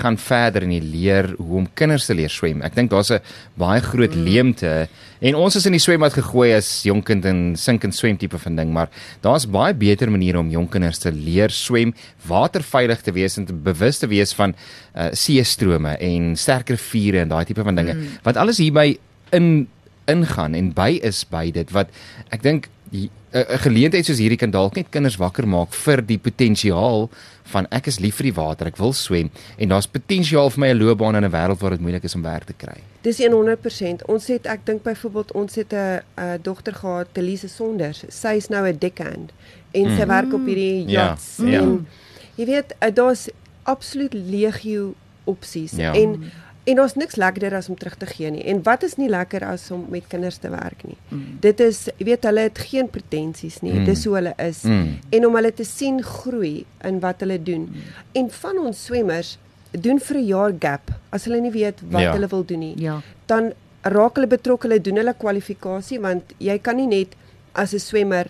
gaan 0.00 0.16
verder 0.18 0.64
en 0.66 0.72
jy 0.72 0.80
leer 0.82 1.28
hoe 1.38 1.60
om 1.60 1.66
kinders 1.78 2.06
te 2.08 2.14
leer 2.16 2.32
swem. 2.32 2.62
Ek 2.64 2.74
dink 2.74 2.90
daar's 2.90 3.10
'n 3.10 3.20
baie 3.54 3.80
groot 3.80 4.14
mm. 4.14 4.22
leemte 4.22 4.88
en 5.20 5.34
ons 5.34 5.56
is 5.56 5.66
in 5.66 5.72
die 5.72 5.80
swembad 5.80 6.12
gegooi 6.12 6.52
as 6.54 6.82
jonkind 6.82 7.24
en 7.24 7.56
sinkend 7.56 7.94
swem 7.94 8.16
tipe 8.16 8.38
van 8.38 8.56
ding, 8.56 8.72
maar 8.72 8.88
daar's 9.20 9.46
baie 9.46 9.74
beter 9.74 10.10
maniere 10.10 10.38
om 10.38 10.50
jong 10.50 10.68
kinders 10.68 10.98
te 10.98 11.12
leer 11.12 11.50
swem, 11.50 11.94
waterveilig 12.26 13.00
te 13.02 13.12
wees 13.12 13.36
en 13.36 13.46
te 13.46 13.52
bewus 13.52 13.98
te 13.98 14.06
wees 14.06 14.32
van 14.34 14.54
uh, 14.94 15.08
see 15.12 15.42
strome 15.44 15.96
en 15.98 16.36
sterker 16.36 16.76
riviere 16.76 17.20
en 17.20 17.28
daai 17.28 17.44
tipe 17.44 17.62
van 17.62 17.74
dinge. 17.74 17.94
Mm. 17.94 18.08
Wat 18.22 18.36
alles 18.36 18.58
hierby 18.58 18.96
in 19.30 19.68
ingaan 20.06 20.54
en 20.54 20.72
by 20.72 21.00
is 21.02 21.24
by 21.28 21.50
dit 21.50 21.70
wat 21.70 21.88
ek 22.30 22.42
dink 22.42 22.68
'n 22.92 23.58
geleentheid 23.60 24.06
soos 24.06 24.20
hierdie 24.22 24.38
kan 24.38 24.50
dalk 24.50 24.76
net 24.76 24.90
kinders 24.90 25.18
wakker 25.18 25.46
maak 25.46 25.74
vir 25.74 26.00
die 26.00 26.18
potensiaal 26.18 27.10
van 27.52 27.66
ek 27.70 27.86
is 27.86 27.98
lief 28.00 28.16
vir 28.16 28.30
die 28.30 28.36
water, 28.36 28.66
ek 28.70 28.78
wil 28.78 28.92
swem 28.92 29.30
en 29.58 29.68
daar's 29.68 29.86
potensiaal 29.90 30.50
vir 30.50 30.60
my 30.60 30.68
'n 30.70 30.78
loopbaan 30.78 31.16
in 31.16 31.24
'n 31.24 31.30
wêreld 31.30 31.60
waar 31.60 31.70
dit 31.70 31.80
moeilik 31.80 32.04
is 32.04 32.14
om 32.14 32.22
werk 32.22 32.44
te 32.44 32.54
kry. 32.56 32.78
Dis 33.02 33.18
100%. 33.18 34.06
Ons 34.06 34.26
het 34.26 34.46
ek 34.46 34.66
dink 34.66 34.82
byvoorbeeld 34.82 35.32
ons 35.32 35.54
het 35.54 35.72
'n 35.72 36.02
dogter 36.42 36.74
gehad, 36.74 37.08
Elise 37.14 37.48
Sonders. 37.48 38.04
Sy 38.08 38.36
is 38.36 38.48
nou 38.48 38.66
'n 38.66 38.78
deckhand 38.78 39.32
en 39.72 39.86
mm. 39.90 39.96
sy 39.96 40.06
werk 40.06 40.32
op 40.32 40.46
hierdie 40.46 40.88
ja, 40.88 41.10
yachts 41.10 41.36
ja, 41.36 41.60
en 41.60 41.70
ja. 41.72 42.44
jy 42.44 42.46
weet 42.46 42.74
daar's 42.94 43.28
absoluut 43.62 44.14
legio 44.14 44.94
opsies 45.24 45.72
ja. 45.76 45.92
en 45.92 46.32
En 46.66 46.80
ons 46.82 46.94
niks 46.98 47.14
lekkerder 47.14 47.54
as 47.54 47.68
om 47.70 47.76
terug 47.78 47.94
te 48.00 48.06
gee 48.10 48.30
nie. 48.34 48.42
En 48.50 48.62
wat 48.66 48.82
is 48.82 48.96
nie 48.98 49.08
lekker 49.08 49.44
as 49.46 49.68
om 49.70 49.84
met 49.92 50.06
kinders 50.10 50.40
te 50.42 50.50
werk 50.50 50.82
nie. 50.86 50.96
Mm. 51.08 51.38
Dit 51.44 51.60
is, 51.62 51.84
jy 51.96 52.08
weet, 52.08 52.26
hulle 52.26 52.46
het 52.48 52.58
geen 52.58 52.90
pretensies 52.90 53.60
nie. 53.62 53.76
Mm. 53.76 53.84
Dis 53.86 54.04
hoe 54.08 54.14
hulle 54.18 54.32
is. 54.42 54.64
Mm. 54.66 54.96
En 55.18 55.26
om 55.28 55.38
hulle 55.38 55.52
te 55.54 55.66
sien 55.68 56.00
groei 56.02 56.64
in 56.88 56.98
wat 57.04 57.22
hulle 57.22 57.38
doen. 57.42 57.68
Mm. 57.70 57.92
En 58.22 58.30
van 58.40 58.58
ons 58.58 58.84
swemmers 58.88 59.36
doen 59.70 60.00
vir 60.00 60.16
'n 60.16 60.26
jaar 60.26 60.52
gap 60.58 60.90
as 61.10 61.24
hulle 61.24 61.40
nie 61.40 61.54
weet 61.54 61.80
wat 61.90 62.02
ja. 62.02 62.12
hulle 62.12 62.26
wil 62.26 62.44
doen 62.44 62.58
nie. 62.58 62.74
Ja. 62.80 63.00
Dan 63.26 63.52
raak 63.82 64.14
hulle 64.14 64.26
betrokke, 64.26 64.66
hulle 64.66 64.80
doen 64.80 64.96
hulle 64.96 65.14
kwalifikasie 65.14 66.00
want 66.00 66.34
jy 66.38 66.58
kan 66.58 66.76
nie 66.76 66.86
net 66.86 67.14
as 67.52 67.74
'n 67.74 67.78
swemmer 67.78 68.26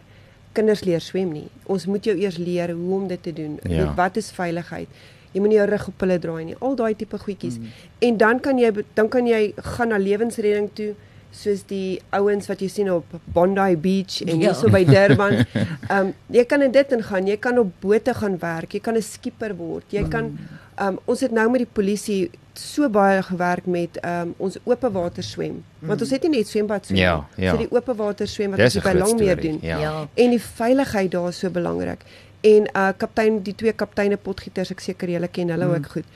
kinders 0.52 0.84
leer 0.84 1.00
swem 1.00 1.32
nie. 1.32 1.48
Ons 1.66 1.86
moet 1.86 2.04
jou 2.04 2.16
eers 2.16 2.36
leer 2.36 2.72
hoe 2.72 2.94
om 2.94 3.08
dit 3.08 3.22
te 3.22 3.32
doen. 3.32 3.58
Ja. 3.68 3.94
Wat 3.94 4.16
is 4.16 4.30
veiligheid? 4.30 4.88
Jy 5.36 5.42
moenie 5.44 5.60
jou 5.60 5.68
rug 5.68 5.88
op 5.92 6.04
hulle 6.04 6.18
draai 6.22 6.44
nie. 6.50 6.56
Al 6.64 6.78
daai 6.78 6.94
tipe 6.96 7.18
goedjies. 7.20 7.58
Mm. 7.60 7.74
En 8.08 8.22
dan 8.22 8.40
kan 8.40 8.60
jy 8.60 8.72
dan 8.96 9.10
kan 9.12 9.28
jy 9.28 9.42
gaan 9.74 9.92
na 9.92 10.00
lewensredding 10.00 10.70
toe 10.78 10.94
soos 11.36 11.66
die 11.68 11.98
ouens 12.16 12.48
wat 12.48 12.62
jy 12.64 12.68
sien 12.72 12.88
op 12.92 13.18
Bondi 13.34 13.76
Beach 13.76 14.22
en 14.24 14.38
ja. 14.38 14.46
hierso 14.46 14.72
by 14.72 14.84
Durban. 14.88 15.42
Ehm 15.44 15.98
um, 15.98 16.14
jy 16.32 16.46
kan 16.48 16.64
in 16.64 16.72
dit 16.72 16.96
ingaan. 16.96 17.28
Jy 17.28 17.36
kan 17.42 17.60
op 17.60 17.74
bote 17.82 18.14
gaan 18.16 18.38
werk. 18.40 18.72
Jy 18.72 18.80
kan 18.80 18.96
'n 18.96 19.04
skipper 19.04 19.54
word. 19.56 19.84
Jy 19.92 20.06
kan 20.08 20.32
ehm 20.32 20.96
um, 20.96 20.98
ons 21.04 21.20
het 21.20 21.32
nou 21.32 21.50
met 21.50 21.66
die 21.66 21.72
polisie 21.72 22.30
so 22.56 22.88
baie 22.88 23.20
gewerk 23.22 23.66
met 23.66 24.00
ehm 24.00 24.28
um, 24.28 24.34
ons 24.48 24.56
oop 24.64 24.88
water 24.92 25.22
swem. 25.22 25.62
Want 25.80 26.00
ons 26.00 26.10
het 26.10 26.22
nie 26.22 26.38
net 26.38 26.48
swembad 26.48 26.86
swem. 26.86 26.98
Ja, 26.98 27.26
ja. 27.36 27.52
So 27.52 27.58
die 27.58 27.70
oop 27.70 27.92
water 27.96 28.28
swem 28.28 28.50
wat 28.50 28.60
ons 28.60 28.80
by 28.80 28.94
Longmeer 28.96 29.40
doen. 29.40 29.58
Ja. 29.62 29.78
Ja. 29.80 30.08
En 30.14 30.30
die 30.30 30.42
veiligheid 30.42 31.10
daar 31.10 31.28
is 31.28 31.38
so 31.38 31.50
belangrik 31.50 32.04
en 32.48 32.68
uh 32.72 32.88
kaptein 32.96 33.38
die 33.46 33.54
twee 33.54 33.72
kapteine 33.72 34.18
potgieters 34.28 34.72
ek 34.74 34.82
seker 34.84 35.12
julle 35.16 35.28
ken 35.28 35.52
hulle 35.54 35.68
mm. 35.68 35.76
ook 35.76 35.94
goed. 35.96 36.10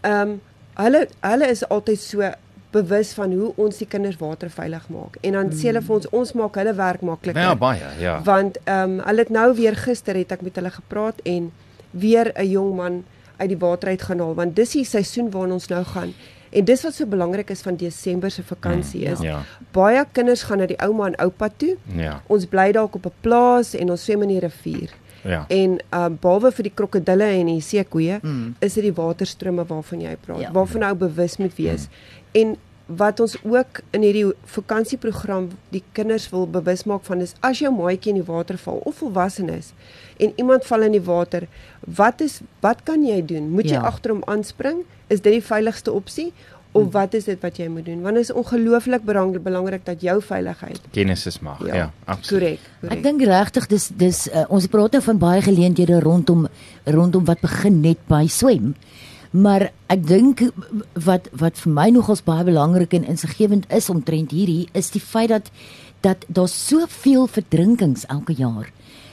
Ehm 0.00 0.20
um, 0.20 0.38
hulle 0.80 1.02
hulle 1.20 1.50
is 1.52 1.62
altyd 1.68 2.00
so 2.00 2.30
bewus 2.72 3.10
van 3.18 3.32
hoe 3.34 3.50
ons 3.60 3.80
die 3.82 3.86
kinders 3.90 4.16
waterveilig 4.20 4.84
maak 4.94 5.16
en 5.20 5.34
dan 5.36 5.48
mm. 5.48 5.56
sê 5.58 5.70
hulle 5.72 5.82
vir 5.86 5.96
ons 5.96 6.10
ons 6.22 6.32
maak 6.40 6.58
hulle 6.62 6.74
werk 6.78 7.06
makliker. 7.06 7.42
Ja 7.42 7.54
baie 7.58 7.94
ja. 8.02 8.18
Want 8.26 8.60
ehm 8.64 8.98
um, 8.98 9.00
hulle 9.06 9.26
het 9.26 9.32
nou 9.38 9.48
weer 9.58 9.78
gister 9.86 10.18
het 10.18 10.36
ek 10.36 10.44
met 10.46 10.60
hulle 10.60 10.72
gepraat 10.76 11.22
en 11.24 11.50
weer 11.90 12.32
'n 12.34 12.50
jong 12.50 12.76
man 12.76 13.02
uit 13.36 13.48
die 13.48 13.58
water 13.58 13.88
uit 13.88 14.02
gaan 14.02 14.20
haal 14.20 14.34
want 14.34 14.56
dis 14.56 14.76
die 14.78 14.84
seisoen 14.84 15.30
waarna 15.30 15.58
ons 15.58 15.68
nou 15.68 15.84
gaan. 15.84 16.14
En 16.50 16.64
dis 16.64 16.82
wat 16.82 16.94
so 16.94 17.06
belangrik 17.06 17.50
is 17.50 17.60
van 17.62 17.76
Desember 17.76 18.30
se 18.30 18.42
vakansie 18.42 19.06
mm, 19.06 19.12
is. 19.12 19.20
Ja. 19.20 19.42
Baie 19.70 20.04
kinders 20.12 20.42
gaan 20.42 20.58
na 20.58 20.66
die 20.66 20.78
ouma 20.82 21.06
en 21.06 21.16
oupa 21.22 21.48
toe. 21.56 21.76
Ja. 21.94 22.22
Ons 22.26 22.46
bly 22.50 22.72
dalk 22.72 22.94
op 22.94 23.06
'n 23.06 23.12
plaas 23.20 23.74
en 23.74 23.90
ons 23.90 24.04
swem 24.04 24.22
in 24.22 24.28
die 24.34 24.40
rivier. 24.42 24.90
Ja. 25.24 25.44
En 25.48 25.78
uh 25.94 26.06
behalwe 26.20 26.52
vir 26.52 26.62
die 26.62 26.72
krokodille 26.74 27.24
en 27.24 27.46
die 27.46 27.60
seekoeie, 27.60 28.18
Mm. 28.22 28.54
is 28.58 28.74
dit 28.74 28.82
die 28.84 28.92
waterstrome 28.92 29.64
waarvan 29.66 30.00
jy 30.00 30.16
praat, 30.20 30.40
Ja. 30.40 30.52
waarvan 30.52 30.80
nou 30.80 30.94
bewus 30.94 31.36
moet 31.36 31.54
wees. 31.56 31.88
En 32.32 32.56
wat 32.86 33.20
ons 33.20 33.36
ook 33.44 33.80
in 33.90 34.02
hierdie 34.02 34.32
vakansieprogram 34.44 35.50
die 35.70 35.82
kinders 35.92 36.28
wil 36.32 36.46
bewus 36.46 36.84
maak 36.84 37.04
van 37.06 37.20
is 37.20 37.34
as 37.40 37.58
jou 37.58 37.70
maatjie 37.74 38.10
in 38.14 38.18
die 38.22 38.26
water 38.32 38.58
val 38.58 38.80
of 38.84 38.96
volwassenes 39.02 39.72
en 40.18 40.32
iemand 40.36 40.64
val 40.66 40.82
in 40.82 40.92
die 40.92 41.02
water, 41.06 41.46
wat 41.86 42.20
is 42.20 42.40
wat 42.60 42.82
kan 42.84 43.04
jy 43.06 43.20
doen? 43.26 43.50
Moet 43.50 43.64
jy 43.70 43.76
Ja. 43.78 43.86
agter 43.86 44.10
hom 44.10 44.22
aanspring? 44.26 44.82
Is 45.08 45.20
dit 45.20 45.32
die 45.32 45.42
veiligste 45.42 45.92
opsie? 45.92 46.32
Of 46.72 46.92
wat 46.92 47.14
is 47.18 47.24
dit 47.26 47.40
wat 47.42 47.56
jy 47.58 47.66
moet 47.68 47.84
doen? 47.84 48.00
Want 48.04 48.14
dit 48.14 48.24
is 48.28 48.32
ongelooflik 48.32 49.02
berang- 49.02 49.42
belangrik 49.42 49.84
dat 49.84 50.00
jou 50.00 50.20
veiligheid. 50.22 50.80
Kennis 50.94 51.26
is 51.26 51.40
mag. 51.42 51.58
Ja, 51.66 51.74
ja 51.74 51.92
absoluut. 52.04 52.60
Korrek. 52.80 52.92
Ek 52.94 53.02
dink 53.02 53.22
regtig 53.26 53.66
dis 53.66 53.88
dis 53.98 54.28
uh, 54.30 54.44
ons 54.48 54.66
praat 54.70 54.92
nou 54.92 55.02
van 55.02 55.18
baie 55.18 55.42
geleenthede 55.42 55.98
rondom 56.00 56.46
rondom 56.86 57.24
wat 57.24 57.40
begin 57.42 57.80
net 57.80 57.98
by 58.06 58.26
swem. 58.30 58.74
Maar 59.30 59.70
ek 59.90 60.06
dink 60.06 60.44
wat 60.94 61.26
wat 61.32 61.58
vir 61.58 61.72
my 61.72 61.88
nogals 61.90 62.22
baie 62.22 62.44
belangrik 62.46 62.94
en 62.94 63.04
insiggewend 63.04 63.66
is 63.70 63.90
omtrent 63.90 64.30
hierdie 64.30 64.68
is 64.72 64.90
die 64.94 65.02
feit 65.02 65.28
dat 65.34 65.50
dat 66.00 66.24
daar 66.28 66.48
soveel 66.48 67.26
verdrinkings 67.26 68.06
elke 68.08 68.32
jaar 68.32 68.70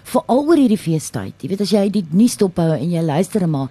veral 0.08 0.46
oor 0.48 0.56
hierdie 0.56 0.80
feestyd. 0.80 1.34
Jy 1.42 1.50
weet 1.50 1.62
as 1.62 1.74
jy 1.74 1.90
die 1.90 2.06
nuus 2.12 2.38
dophou 2.38 2.72
en 2.78 2.90
jy 2.90 3.02
luister 3.02 3.48
maar 3.50 3.68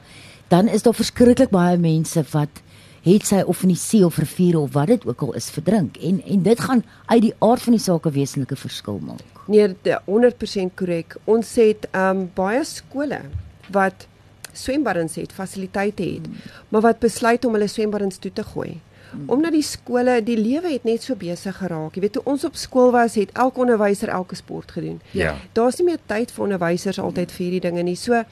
dan 0.48 0.68
is 0.68 0.82
daar 0.82 0.94
verskriklik 0.94 1.50
baie 1.50 1.78
mense 1.78 2.22
wat 2.34 2.62
het 3.06 3.26
sy 3.26 3.40
of 3.46 3.62
in 3.62 3.68
die 3.72 3.78
see 3.78 4.02
of 4.04 4.18
riviere 4.18 4.58
of 4.58 4.72
wat 4.74 4.86
dit 4.90 5.06
ook 5.06 5.20
al 5.22 5.32
is 5.38 5.50
verdrink 5.54 5.96
en 6.02 6.22
en 6.26 6.42
dit 6.42 6.60
gaan 6.60 6.82
uit 7.06 7.22
die 7.22 7.34
aard 7.38 7.62
van 7.62 7.72
die 7.76 7.82
saak 7.82 8.06
'n 8.06 8.10
wesenlike 8.12 8.56
verskil 8.56 8.98
maak. 9.02 9.22
Nee, 9.46 9.74
de- 9.82 10.00
100% 10.06 10.74
korrek. 10.74 11.16
Ons 11.24 11.54
het 11.54 11.86
um 11.94 12.30
baie 12.34 12.64
skole 12.64 13.20
wat 13.70 14.06
swembaddens 14.52 15.14
het, 15.14 15.32
fasiliteite 15.32 16.02
het, 16.02 16.26
maar 16.68 16.80
wat 16.80 16.98
besluit 16.98 17.44
om 17.44 17.52
hulle 17.52 17.66
swembaddens 17.68 18.16
toe 18.18 18.32
te 18.32 18.42
gooi. 18.44 18.80
Omdat 19.26 19.52
die 19.52 19.62
skole, 19.62 20.22
die 20.22 20.36
lewe 20.36 20.72
het 20.72 20.84
net 20.84 21.02
so 21.02 21.14
besig 21.14 21.56
geraak. 21.56 21.94
Jy 21.94 22.00
weet 22.00 22.12
toe 22.12 22.22
ons 22.24 22.44
op 22.44 22.56
skool 22.56 22.90
was, 22.90 23.14
het 23.14 23.30
elke 23.32 23.60
onderwyser 23.60 24.08
elke 24.08 24.34
sport 24.34 24.70
gedoen. 24.72 25.00
Ja. 25.10 25.36
Daar's 25.52 25.76
nie 25.78 25.86
meer 25.86 25.98
tyd 26.06 26.30
vir 26.30 26.44
onderwysers 26.44 26.98
altyd 26.98 27.32
vir 27.32 27.44
hierdie 27.46 27.60
dinge 27.60 27.82
nie. 27.82 27.94
So 27.96 28.24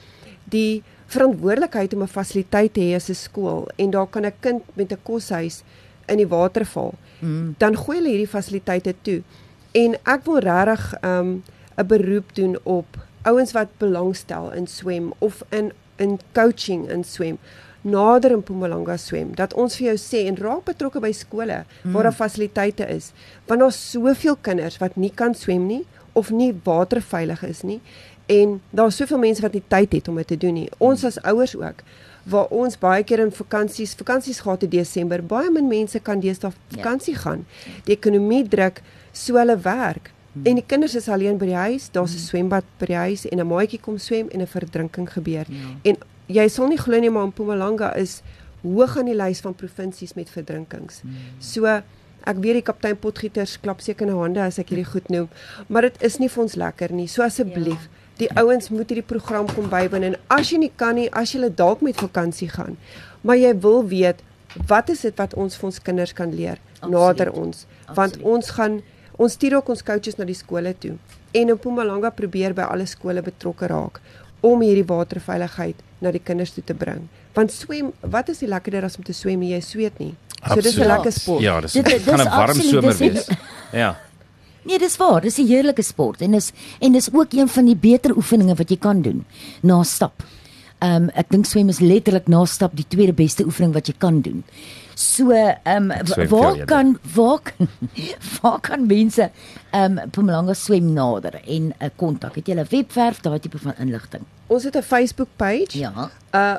die 0.45 0.83
verantwoordelikheid 1.07 1.95
om 1.95 2.03
'n 2.03 2.07
fasiliteit 2.09 2.75
te 2.75 2.81
hê 2.81 2.95
as 2.95 3.09
'n 3.09 3.15
skool 3.15 3.69
en 3.77 3.91
daar 3.91 4.07
kan 4.07 4.25
'n 4.25 4.33
kind 4.41 4.63
met 4.75 4.93
'n 4.93 5.03
koshuis 5.03 5.63
in 6.07 6.17
die 6.17 6.29
water 6.29 6.65
val. 6.65 6.95
Mm. 7.19 7.55
Dan 7.59 7.77
gooi 7.77 7.97
hulle 7.97 8.09
hierdie 8.09 8.29
fasiliteite 8.29 8.95
toe. 9.03 9.23
En 9.73 9.95
ek 10.05 10.25
wil 10.25 10.39
regtig 10.39 10.95
um 11.03 11.43
'n 11.77 11.87
beroep 11.87 12.35
doen 12.35 12.59
op 12.63 12.87
ouens 13.23 13.53
wat 13.53 13.69
belangstel 13.79 14.53
in 14.53 14.67
swem 14.67 15.13
of 15.19 15.43
in 15.49 15.73
in 15.97 16.19
coaching 16.33 16.89
in 16.91 17.05
swem 17.05 17.39
nader 17.85 18.31
in 18.31 18.39
Mpumalanga 18.39 18.97
swem 18.97 19.35
dat 19.37 19.55
ons 19.55 19.77
vir 19.77 19.91
jou 19.93 19.97
sê 20.01 20.25
en 20.29 20.39
raak 20.41 20.65
betrokke 20.69 21.03
by 21.05 21.13
skole 21.13 21.65
waar 21.83 22.09
daar 22.09 22.17
fasiliteite 22.17 22.87
is 22.89 23.13
want 23.47 23.61
daar's 23.61 23.81
soveel 23.91 24.37
kinders 24.41 24.81
wat 24.83 24.97
nie 24.97 25.13
kan 25.15 25.35
swem 25.35 25.67
nie 25.69 25.85
of 26.13 26.31
nie 26.31 26.53
waterveilig 26.65 27.43
is 27.49 27.63
nie 27.63 27.81
en 28.27 28.61
daar's 28.71 28.97
soveel 28.97 29.19
mense 29.19 29.43
wat 29.43 29.53
nie 29.53 29.63
tyd 29.69 29.93
het 29.93 30.09
om 30.09 30.17
dit 30.17 30.27
te 30.27 30.37
doen 30.37 30.55
nie 30.55 30.69
ons 30.79 31.05
as 31.05 31.21
ouers 31.23 31.57
ook 31.57 31.83
waar 32.25 32.47
ons 32.49 32.79
baie 32.79 33.05
keer 33.05 33.21
in 33.21 33.33
vakansies 33.33 33.95
vakansies 33.95 34.41
gehad 34.41 34.63
in 34.63 34.71
Desember 34.71 35.23
baie 35.23 35.51
min 35.51 35.69
mense 35.69 36.01
kan 36.01 36.21
deesdae 36.21 36.51
Ja. 36.51 36.77
vakansie 36.77 37.15
gaan 37.15 37.47
die 37.85 37.97
ekonomie 37.97 38.49
druk 38.49 38.83
so 39.13 39.37
hulle 39.37 39.57
werk 39.59 40.11
En 40.43 40.55
die 40.59 40.65
kinders 40.67 40.95
is 40.99 41.09
alleen 41.09 41.37
by 41.39 41.47
die 41.47 41.55
huis, 41.55 41.91
daar's 41.95 42.15
'n 42.15 42.19
swembad 42.19 42.65
by 42.79 42.87
die 42.87 42.97
huis 42.97 43.25
en 43.27 43.39
'n 43.39 43.47
maatjie 43.47 43.79
kom 43.81 43.99
swem 43.99 44.29
en 44.29 44.41
'n 44.41 44.47
verdrinking 44.47 45.13
gebeur. 45.13 45.47
Ja. 45.49 45.57
En 45.83 45.97
jy 46.27 46.49
sal 46.49 46.67
nie 46.69 46.79
glo 46.79 46.99
nie 47.01 47.11
maar 47.11 47.27
Mpumalanga 47.27 47.95
is 47.97 48.23
hoog 48.63 48.97
aan 48.99 49.05
die 49.05 49.15
lys 49.15 49.41
van 49.41 49.55
provinsies 49.55 50.15
met 50.15 50.31
verdrinkings. 50.31 51.03
So 51.39 51.67
ek 51.67 52.37
weet 52.41 52.53
die 52.53 52.63
kaptein 52.63 52.97
Potgieters 52.97 53.61
klap 53.61 53.81
seker 53.81 54.07
in 54.09 54.15
hande 54.17 54.41
as 54.41 54.59
ek 54.59 54.69
hierdie 54.73 54.89
goed 54.91 55.09
noem, 55.09 55.29
maar 55.69 55.83
dit 55.83 56.03
is 56.03 56.19
nie 56.19 56.29
vir 56.29 56.43
ons 56.43 56.55
lekker 56.55 56.93
nie. 56.93 57.07
So 57.07 57.23
asseblief, 57.23 57.89
die 58.19 58.29
ouens 58.37 58.69
moet 58.71 58.89
hierdie 58.89 59.03
program 59.07 59.47
kom 59.55 59.69
bywoon 59.69 60.03
en 60.03 60.17
as 60.29 60.51
jy 60.51 60.59
nie 60.59 60.73
kan 60.77 60.95
nie, 60.95 61.09
as 61.13 61.33
jy 61.35 61.49
dalk 61.55 61.81
met 61.83 61.97
vakansie 61.97 62.49
gaan, 62.49 62.77
maar 63.23 63.37
jy 63.37 63.55
wil 63.61 63.83
weet 63.89 64.23
wat 64.69 64.89
is 64.89 65.01
dit 65.01 65.17
wat 65.19 65.35
ons 65.35 65.57
vir 65.57 65.67
ons 65.67 65.79
kinders 65.83 66.13
kan 66.13 66.31
leer 66.35 66.59
Absoluut. 66.81 66.93
nader 66.95 67.33
ons, 67.33 67.67
want 67.95 67.99
Absoluut. 68.15 68.27
ons 68.27 68.51
gaan 68.51 68.83
ons 69.19 69.33
stuur 69.33 69.57
ook 69.57 69.69
ons 69.69 69.83
coaches 69.83 70.17
na 70.19 70.25
die 70.25 70.35
skole 70.35 70.75
toe 70.79 70.97
en 71.33 71.49
in 71.49 71.55
Mpumalanga 71.55 72.11
probeer 72.11 72.55
by 72.55 72.63
alle 72.63 72.87
skole 72.87 73.23
betrokke 73.23 73.67
raak 73.67 74.01
om 74.41 74.61
hierdie 74.61 74.85
waterveiligheid 74.87 75.75
na 76.01 76.11
die 76.13 76.21
kinders 76.23 76.53
toe 76.53 76.63
te 76.65 76.75
bring. 76.75 77.09
Want 77.35 77.51
swem, 77.51 77.93
wat 78.01 78.29
is 78.29 78.39
die 78.39 78.47
lekkerder 78.49 78.85
as 78.85 78.97
om 78.97 79.03
te 79.03 79.13
swem 79.13 79.41
en 79.43 79.49
jy 79.49 79.61
sweet 79.61 79.99
nie? 79.99 80.15
So 80.47 80.55
dis 80.61 80.77
'n 80.77 80.81
Absoluut. 80.83 80.89
lekker 80.89 81.13
sport. 81.13 81.41
Ja, 81.43 81.61
dis 81.61 81.73
Dit- 81.73 81.85
dit, 81.85 82.05
dit 82.05 82.15
gaan 82.15 82.21
'n 82.21 82.31
warm 82.31 82.51
absoluut- 82.51 82.71
somer 82.71 82.99
dis 82.99 82.99
wees. 82.99 83.29
Ja. 83.73 83.97
Nee, 84.65 84.79
dis 84.79 84.97
waar, 84.97 85.21
dis 85.21 85.39
'n 85.39 85.47
heerlike 85.47 85.83
sport 85.83 86.21
en 86.21 86.31
dis 86.31 86.53
en 86.81 86.93
dis 86.93 87.09
ook 87.13 87.33
een 87.33 87.49
van 87.49 87.65
die 87.65 87.77
beter 87.77 88.17
oefeninge 88.17 88.55
wat 88.55 88.71
jy 88.71 88.77
kan 88.77 89.03
doen 89.03 89.25
na 89.63 89.83
stap. 89.83 90.23
Ehm 90.79 91.03
um, 91.03 91.11
ek 91.15 91.31
dink 91.31 91.47
swem 91.47 91.69
is 91.69 91.81
letterlik 91.81 92.27
na 92.29 92.45
stap 92.45 92.73
die 92.77 92.87
tweede 92.89 93.13
beste 93.13 93.45
oefening 93.45 93.73
wat 93.75 93.87
jy 93.87 93.95
kan 93.99 94.21
doen. 94.21 94.45
So 94.95 95.31
ehm 95.31 95.91
um, 95.91 96.29
waar 96.29 96.65
kan 96.65 96.99
waar 97.15 97.41
kan, 97.41 97.69
waar 98.41 98.61
kan 98.61 98.87
mense 98.87 99.31
ehm 99.71 99.99
um, 99.99 100.07
Mpumalanga 100.07 100.55
swem 100.55 100.93
nader 100.93 101.41
en 101.47 101.63
'n 101.69 101.75
uh, 101.81 101.89
kontak? 101.97 102.35
Het 102.35 102.47
jy 102.47 102.55
'n 102.55 102.67
webwerf 102.71 103.21
daai 103.21 103.41
tipe 103.41 103.59
van 103.59 103.75
inligting? 103.79 104.23
Ons 104.47 104.65
het 104.65 104.77
'n 104.77 104.83
Facebook 104.83 105.29
page. 105.37 105.79
Ja. 105.79 106.11
Uh 106.35 106.57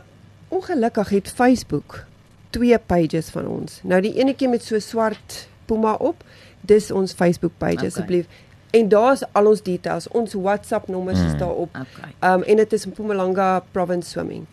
ongelukkig 0.48 1.10
het 1.10 1.32
Facebook 1.32 2.06
twee 2.50 2.80
pages 2.80 3.30
van 3.30 3.48
ons. 3.48 3.80
Nou 3.84 4.02
die 4.02 4.14
enetjie 4.14 4.50
met 4.50 4.64
so 4.64 4.80
swart 4.80 5.48
puma 5.66 5.94
op, 5.94 6.24
dis 6.66 6.92
ons 6.92 7.14
Facebook 7.14 7.52
page 7.58 7.74
Okay. 7.74 7.88
asseblief. 7.88 8.26
En 8.72 8.90
daar's 8.90 9.24
al 9.32 9.48
ons 9.48 9.62
details. 9.64 10.08
Ons 10.08 10.34
WhatsApp 10.34 10.88
nommers 10.88 11.20
Hmm. 11.20 11.28
is 11.28 11.38
daarop. 11.40 11.70
Okay. 11.70 12.34
Um 12.34 12.44
en 12.44 12.56
dit 12.56 12.74
is 12.74 12.86
Mpumalanga 12.86 13.64
Province 13.72 14.10
Swimming. 14.10 14.46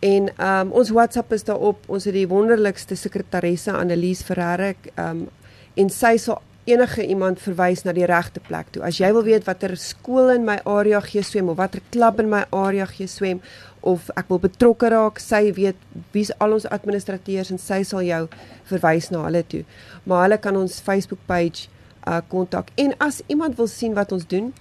En 0.00 0.28
um 0.38 0.70
ons 0.72 0.90
WhatsApp 0.90 1.32
is 1.32 1.44
daarop. 1.44 1.78
Ons 1.86 2.04
het 2.04 2.14
die 2.14 2.28
wonderlikste 2.28 2.94
sekretaresse 2.96 3.72
Annelies 3.72 4.22
Ferreira 4.22 4.72
um 4.98 5.28
en 5.74 5.90
sy 5.90 6.16
sal 6.16 6.40
enige 6.66 7.06
iemand 7.06 7.38
verwys 7.38 7.84
na 7.84 7.92
die 7.92 8.04
regte 8.06 8.40
plek 8.40 8.66
toe. 8.74 8.82
As 8.82 8.98
jy 8.98 9.12
wil 9.12 9.22
weet 9.22 9.44
watter 9.46 9.76
skool 9.76 10.30
in 10.34 10.44
my 10.44 10.58
area 10.66 11.00
gee 11.00 11.22
swem 11.22 11.48
of 11.48 11.56
watter 11.56 11.80
klub 11.92 12.18
in 12.20 12.28
my 12.28 12.44
area 12.50 12.86
gee 12.86 13.06
swem 13.06 13.40
of 13.86 14.10
ek 14.18 14.30
wil 14.32 14.40
betrokke 14.42 14.90
raak, 14.90 15.20
sy 15.22 15.52
weet 15.54 15.78
wie's 16.14 16.32
al 16.42 16.56
ons 16.56 16.66
administrateurs 16.74 17.52
en 17.54 17.60
sy 17.62 17.82
sal 17.86 18.02
jou 18.06 18.24
verwys 18.70 19.12
na 19.14 19.22
hulle 19.28 19.44
toe. 19.46 19.62
Maar 20.04 20.26
hulle 20.26 20.38
kan 20.42 20.58
ons 20.58 20.80
Facebook 20.82 21.22
page 21.30 21.70
uh 22.06 22.20
kontak. 22.30 22.70
En 22.78 22.94
as 23.02 23.22
iemand 23.26 23.56
wil 23.58 23.70
sien 23.70 23.94
wat 23.94 24.12
ons 24.14 24.26
doen, 24.30 24.52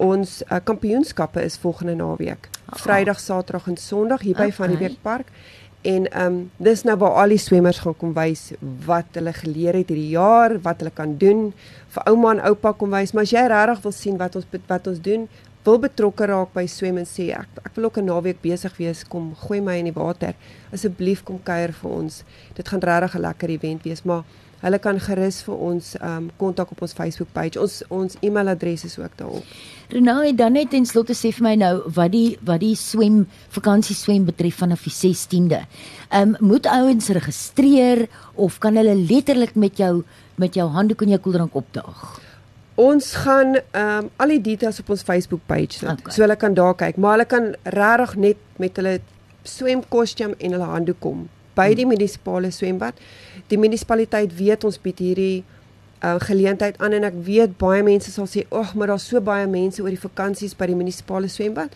ons 0.00 0.42
uh, 0.42 0.58
kampioenskappe 0.64 1.42
is 1.44 1.58
volgende 1.60 1.94
naweek. 1.96 2.48
Vrydag, 2.80 3.20
Saterdag 3.20 3.68
en 3.68 3.76
Sondag 3.76 4.24
hier 4.24 4.36
by 4.36 4.48
Okay. 4.48 4.56
Van 4.56 4.72
die 4.72 4.80
Beek 4.80 5.02
Park. 5.02 5.32
En 5.80 6.10
ehm 6.10 6.26
um, 6.26 6.50
dis 6.56 6.82
nou 6.84 6.96
waar 7.00 7.22
al 7.22 7.32
die 7.32 7.40
swemmers 7.40 7.78
gaan 7.80 7.96
kom 7.96 8.12
wys 8.12 8.50
wat 8.84 9.16
hulle 9.16 9.32
geleer 9.32 9.78
het 9.80 9.88
hierdie 9.88 10.12
jaar, 10.12 10.58
wat 10.60 10.82
hulle 10.84 10.92
kan 10.92 11.14
doen. 11.16 11.46
Vir 11.94 12.10
ouma 12.12 12.34
en 12.36 12.42
oupa 12.50 12.74
kom 12.76 12.92
wys, 12.92 13.14
maar 13.16 13.24
as 13.24 13.32
jy 13.32 13.46
regtig 13.48 13.80
wil 13.86 13.94
sien 13.96 14.18
wat 14.20 14.36
ons 14.36 14.58
wat 14.68 14.90
ons 14.92 15.00
doen, 15.00 15.24
wil 15.64 15.78
betrokke 15.78 16.26
raak 16.26 16.52
by 16.56 16.66
swem 16.66 16.98
en 17.02 17.08
sê 17.08 17.30
ek 17.36 17.60
ek 17.64 17.74
wil 17.76 17.84
ook 17.84 17.98
'n 17.98 18.06
naweek 18.06 18.40
besig 18.42 18.76
wees, 18.76 19.04
kom 19.04 19.34
gooi 19.34 19.60
my 19.60 19.76
in 19.78 19.92
die 19.92 19.98
water. 20.02 20.34
Asseblief 20.72 21.22
kom 21.24 21.40
kuier 21.42 21.72
vir 21.72 21.90
ons. 21.90 22.24
Dit 22.54 22.68
gaan 22.68 22.80
regtig 22.80 23.14
'n 23.14 23.20
lekker 23.20 23.50
event 23.50 23.82
wees, 23.84 24.04
maar 24.04 24.24
hulle 24.60 24.78
kan 24.78 24.98
gerus 25.00 25.42
vir 25.42 25.56
ons 25.56 25.94
ehm 25.96 26.16
um, 26.16 26.30
kontak 26.40 26.70
op 26.70 26.82
ons 26.82 26.92
Facebook 26.92 27.28
page. 27.32 27.60
Ons 27.60 27.82
ons 27.88 28.16
e-mailadres 28.20 28.84
is 28.84 28.98
ook 28.98 29.16
daarop. 29.16 29.44
Renou 29.88 30.26
het 30.26 30.36
dan 30.36 30.52
net 30.52 30.70
ten 30.70 30.86
slotte 30.86 31.14
sê 31.14 31.32
vir 31.32 31.42
my 31.42 31.54
nou 31.54 31.82
wat 31.96 32.12
die 32.12 32.38
wat 32.44 32.60
die 32.60 32.76
swem 32.76 33.26
vakansie 33.48 33.96
swem 33.96 34.24
betref 34.24 34.60
vanaf 34.62 34.82
die 34.84 34.92
16de. 34.92 35.60
Ehm 36.10 36.34
um, 36.34 36.36
moet 36.40 36.66
ouens 36.66 37.08
registreer 37.08 38.08
of 38.34 38.58
kan 38.58 38.76
hulle 38.76 38.94
letterlik 38.94 39.54
met 39.54 39.76
jou 39.76 40.04
met 40.36 40.54
jou 40.54 40.68
handdoek 40.68 41.02
en 41.02 41.08
jou 41.08 41.20
koeldrank 41.20 41.54
opdaag? 41.54 42.29
Ons 42.80 43.12
gaan 43.24 43.58
ehm 43.58 44.04
um, 44.04 44.10
al 44.16 44.32
die 44.36 44.40
details 44.40 44.80
op 44.80 44.90
ons 44.94 45.02
Facebook 45.04 45.40
page 45.46 45.76
sit. 45.76 45.88
Okay. 45.90 46.14
So 46.14 46.24
hulle 46.24 46.36
kan 46.40 46.54
daar 46.56 46.74
kyk, 46.74 46.96
maar 46.96 47.18
hulle 47.18 47.28
kan 47.28 47.52
regtig 47.76 48.16
net 48.16 48.36
met 48.62 48.76
hulle 48.80 49.00
swemkostuum 49.42 50.34
en 50.38 50.56
hulle 50.56 50.68
handdoek 50.72 51.00
kom 51.04 51.28
by 51.58 51.72
die 51.76 51.86
munisipale 51.88 52.50
swembad. 52.54 53.00
Die 53.50 53.58
munisipaliteit 53.60 54.32
weet 54.38 54.64
ons 54.64 54.78
bied 54.80 55.00
hierdie 55.02 55.42
uh, 56.04 56.16
geleentheid 56.24 56.78
aan 56.80 56.96
en 56.96 57.08
ek 57.08 57.18
weet 57.26 57.56
baie 57.60 57.82
mense 57.84 58.12
sal 58.14 58.28
sê, 58.30 58.46
"Ag, 58.48 58.74
maar 58.74 58.92
daar's 58.92 59.08
so 59.08 59.20
baie 59.20 59.46
mense 59.46 59.82
oor 59.82 59.92
die 59.92 60.00
vakansies 60.00 60.56
by 60.56 60.70
die 60.70 60.78
munisipale 60.78 61.28
swembad." 61.28 61.74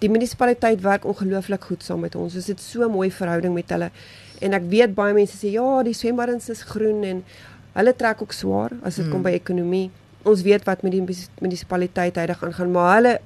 Die 0.00 0.10
munisipaliteit 0.10 0.82
werk 0.82 1.04
ongelooflik 1.04 1.64
goed 1.64 1.82
saam 1.84 2.00
met 2.00 2.14
ons. 2.14 2.34
Ons 2.34 2.46
het 2.46 2.60
so 2.60 2.82
'n 2.82 2.90
mooi 2.90 3.10
verhouding 3.10 3.54
met 3.54 3.70
hulle. 3.70 3.90
En 4.40 4.52
ek 4.54 4.62
weet 4.68 4.94
baie 4.94 5.14
mense 5.14 5.36
sê, 5.36 5.52
"Ja, 5.52 5.82
die 5.82 5.94
swembaddens 5.94 6.48
is 6.48 6.62
groen 6.62 7.04
en 7.04 7.24
hulle 7.72 7.96
trek 7.96 8.22
ook 8.22 8.32
swaar 8.32 8.70
as 8.82 8.96
dit 8.96 9.06
mm. 9.06 9.10
kom 9.12 9.22
by 9.22 9.30
ekonomie." 9.30 9.90
Ons 10.22 10.42
weet 10.42 10.64
wat 10.64 10.82
met 10.82 10.92
die 10.92 11.00
munis- 11.00 11.28
munisipaliteit 11.40 12.16
huidig 12.16 12.44
aangaan, 12.44 12.70
maar 12.70 12.94
hulle 12.94 13.20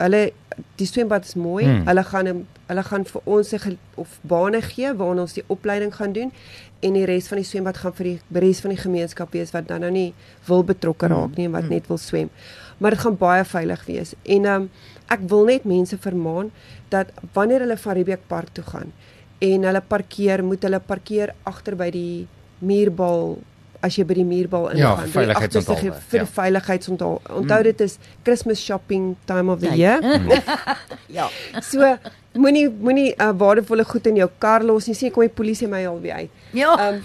hulle 0.00 0.32
die 0.80 0.86
swembad 0.88 1.24
is 1.24 1.34
mooi. 1.34 1.64
Hmm. 1.64 1.86
Hulle 1.86 2.04
gaan 2.04 2.46
hulle 2.70 2.82
gaan 2.86 3.04
vir 3.04 3.22
ons 3.24 3.52
'n 3.52 3.78
of 3.96 4.18
bane 4.22 4.60
gee 4.62 4.94
waarna 4.94 5.20
ons 5.22 5.32
die 5.32 5.44
opleiding 5.46 5.94
gaan 5.94 6.12
doen 6.12 6.32
en 6.80 6.92
die 6.92 7.04
res 7.04 7.28
van 7.28 7.38
die 7.38 7.44
swembad 7.44 7.76
gaan 7.76 7.92
vir 7.92 8.04
die 8.04 8.40
res 8.40 8.60
van 8.60 8.70
die 8.70 8.78
gemeenskap 8.78 9.32
wees 9.32 9.50
wat 9.50 9.68
dan 9.68 9.80
nou 9.80 9.90
nie 9.90 10.14
wil 10.46 10.62
betrokke 10.64 11.06
raak 11.08 11.36
nie 11.36 11.46
en 11.46 11.52
wat 11.52 11.68
net 11.68 11.86
wil 11.88 11.98
swem. 11.98 12.30
Maar 12.78 12.90
dit 12.90 13.00
gaan 13.00 13.16
baie 13.16 13.44
veilig 13.44 13.84
wees. 13.86 14.14
En 14.24 14.44
um, 14.44 14.70
ek 15.08 15.20
wil 15.28 15.44
net 15.44 15.64
mense 15.64 15.98
vermaan 15.98 16.50
dat 16.88 17.10
wanneer 17.32 17.60
hulle 17.60 17.76
van 17.76 17.94
Riebeek 17.94 18.26
Park 18.26 18.48
toe 18.52 18.64
gaan 18.64 18.92
en 19.40 19.62
hulle 19.62 19.80
parkeer, 19.80 20.44
moet 20.44 20.62
hulle 20.62 20.80
parkeer 20.80 21.34
agter 21.42 21.76
by 21.76 21.90
die 21.90 22.26
muurbal 22.58 23.38
as 23.82 23.96
jy 23.96 24.04
by 24.04 24.14
die 24.14 24.24
muurbal 24.24 24.70
Ja, 24.76 24.90
ingaan. 24.94 25.10
By 25.14 25.24
die 25.24 25.34
agterste 25.36 25.76
ge- 25.76 25.92
vir 26.10 26.18
ja. 26.20 26.24
die 26.24 26.32
veiligheidsonthaal. 26.34 27.20
Onthou 27.40 27.62
dit 27.62 27.80
is 27.80 27.98
Christmas 28.24 28.60
shopping 28.64 29.16
time 29.26 29.52
of 29.52 29.60
the 29.60 29.72
year. 29.76 30.00
Ja. 31.10 31.28
So 31.62 31.96
moenie 32.38 32.68
moenie 32.70 33.14
uh, 33.18 33.30
waardevolle 33.34 33.84
goed 33.84 34.06
in 34.06 34.16
jou 34.20 34.28
kar 34.38 34.62
los 34.62 34.86
nie. 34.86 34.94
Sien 34.94 35.10
kom 35.10 35.24
die 35.26 35.32
polisie 35.34 35.66
my 35.68 35.80
alweer 35.90 36.14
uit. 36.14 36.30
Ja. 36.54 36.74
Um 36.90 37.00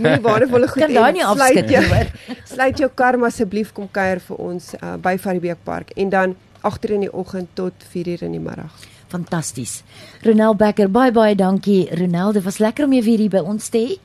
moenie 0.00 0.22
waardevolle 0.24 0.68
goed 0.72 0.82
Kan 0.82 0.94
daai 0.96 1.12
nie 1.12 1.24
afskud 1.24 1.68
nie, 1.70 1.82
hoor. 1.90 2.10
sluit 2.54 2.78
jou 2.82 2.88
kar 2.94 3.18
maar 3.18 3.30
asseblief 3.30 3.70
kom 3.76 3.86
kuier 3.94 4.18
vir 4.26 4.36
ons 4.42 4.72
uh, 4.80 4.96
by 4.98 5.14
Faribeek 5.18 5.62
Park 5.64 5.92
en 5.96 6.10
dan 6.10 6.34
8:00 6.64 6.96
in 6.96 7.06
die 7.06 7.12
oggend 7.12 7.48
tot 7.54 7.72
4:00 7.94 8.24
in 8.26 8.32
die 8.38 8.40
middag. 8.42 8.72
Fantasties. 9.14 9.82
Ronel 10.24 10.56
Becker, 10.58 10.88
baie 10.90 11.12
baie 11.14 11.34
dankie. 11.38 11.84
Ronel, 11.94 12.32
dit 12.32 12.42
was 12.42 12.58
lekker 12.58 12.84
om 12.88 12.92
jou 12.96 13.04
weer 13.04 13.18
hier 13.22 13.30
by 13.30 13.42
ons 13.46 13.68
te 13.70 13.78
hê. 13.78 13.98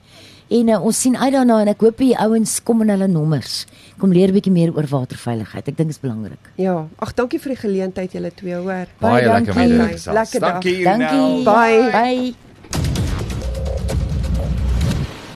En 0.49 0.67
uh, 0.67 0.79
ons 0.81 1.01
sien 1.01 1.17
uit 1.17 1.31
daarna 1.33 1.59
en 1.61 1.67
ek 1.67 1.81
hoop 1.85 1.97
die 2.01 2.15
ouens 2.17 2.55
kom 2.65 2.81
in 2.81 2.89
hulle 2.89 3.07
nommers. 3.07 3.65
Kom 4.01 4.13
leer 4.15 4.29
'n 4.29 4.33
bietjie 4.33 4.51
meer 4.51 4.73
oor 4.73 4.87
waterveiligheid. 4.89 5.67
Ek 5.67 5.77
dink 5.77 5.89
dit 5.93 5.97
is 5.97 6.01
belangrik. 6.01 6.51
Ja, 6.57 6.87
ag 6.97 7.13
dankie 7.13 7.39
vir 7.39 7.53
die 7.53 7.61
geleentheid 7.61 8.11
julle 8.11 8.31
twee 8.33 8.55
hoor. 8.55 8.87
Baie 8.99 9.29
met 9.29 9.45
dankie. 9.45 9.67
Lekker 10.13 10.39
dag. 10.39 10.51
Dankie, 10.53 10.83
Dankie. 10.83 11.07
Ronel. 11.09 11.43
Bye. 11.43 11.91
Bye. 11.91 12.48